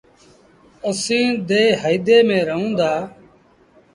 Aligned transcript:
اسيٚݩ 0.89 1.39
ديه 1.47 1.69
هئيدي 1.81 2.17
ميݩ 2.27 2.45
رهوݩ 2.49 2.73
دآ 2.79 2.93